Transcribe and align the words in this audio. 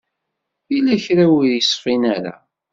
Yella 0.71 0.95
kra 1.05 1.25
ur 1.37 1.45
yeṣfin 1.53 2.03
ara. 2.15 2.35